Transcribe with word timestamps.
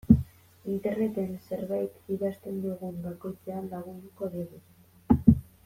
Interneten 0.75 1.35
zerbait 1.49 1.99
idazten 2.15 2.57
dugun 2.65 2.97
bakoitzean 3.05 3.69
lagunduko 3.75 4.31
digu. 4.39 4.63